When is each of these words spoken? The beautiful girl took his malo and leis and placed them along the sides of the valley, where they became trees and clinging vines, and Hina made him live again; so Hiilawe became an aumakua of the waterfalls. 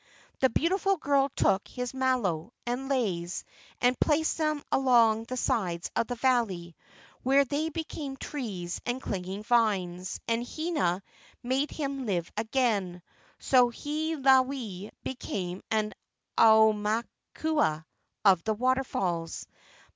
The 0.39 0.49
beautiful 0.49 0.97
girl 0.97 1.29
took 1.35 1.67
his 1.67 1.93
malo 1.93 2.53
and 2.65 2.89
leis 2.89 3.43
and 3.79 3.99
placed 3.99 4.39
them 4.39 4.63
along 4.71 5.25
the 5.25 5.37
sides 5.37 5.91
of 5.95 6.07
the 6.07 6.15
valley, 6.15 6.75
where 7.21 7.45
they 7.45 7.69
became 7.69 8.17
trees 8.17 8.81
and 8.83 8.99
clinging 8.99 9.43
vines, 9.43 10.19
and 10.27 10.43
Hina 10.43 11.03
made 11.43 11.69
him 11.69 12.07
live 12.07 12.31
again; 12.35 13.03
so 13.37 13.69
Hiilawe 13.69 14.89
became 15.03 15.61
an 15.69 15.93
aumakua 16.35 17.85
of 18.25 18.43
the 18.43 18.55
waterfalls. 18.55 19.45